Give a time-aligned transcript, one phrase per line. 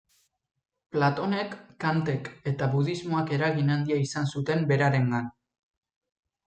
[0.95, 1.53] Platonek,
[1.85, 5.35] Kantek eta budismoak eragin handia izan zuten berarengan.